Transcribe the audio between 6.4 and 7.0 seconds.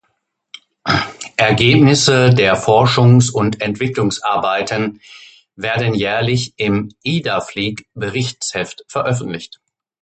im